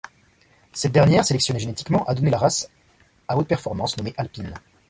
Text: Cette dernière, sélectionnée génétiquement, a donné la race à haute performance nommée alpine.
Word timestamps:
Cette 0.73 0.93
dernière, 0.93 1.23
sélectionnée 1.23 1.59
génétiquement, 1.59 2.03
a 2.05 2.15
donné 2.15 2.31
la 2.31 2.39
race 2.39 2.71
à 3.27 3.37
haute 3.37 3.47
performance 3.47 3.97
nommée 3.97 4.15
alpine. 4.17 4.51